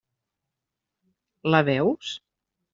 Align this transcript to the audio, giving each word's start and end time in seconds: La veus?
La 1.53 1.63
veus? 1.71 2.19